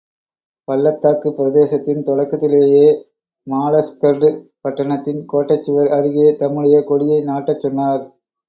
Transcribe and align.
பள்ளத்தாக்குப் 0.67 1.35
பிரதேசத்தின் 1.37 2.01
தொடக்கத்திலேயே 2.01 2.87
மாலஸ்கர்டு 3.47 4.31
பட்டணத்தின் 4.61 5.21
கோட்டைச் 5.25 5.63
சுவர் 5.63 5.91
அருகே 5.91 6.27
தம்முடைய 6.35 6.79
கொடியை 6.83 7.21
நாட்டச் 7.23 7.59
சொன்னார். 7.59 8.03